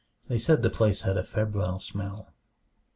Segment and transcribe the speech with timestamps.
[0.29, 2.33] They said the place had a febrile smell.